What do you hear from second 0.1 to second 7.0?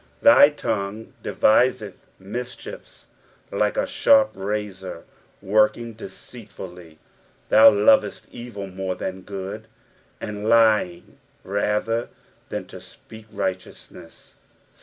2 Thy tongue deviseth mischiefs; like a sharp razor, working deceitfully. 3